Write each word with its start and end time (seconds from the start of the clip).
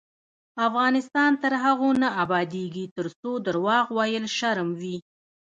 افغانستان 0.67 1.31
تر 1.43 1.53
هغو 1.63 1.89
نه 2.01 2.09
ابادیږي، 2.23 2.85
ترڅو 2.97 3.31
درواغ 3.45 3.85
ویل 3.97 4.25
شرم 4.37 4.69
وي. 4.81 4.97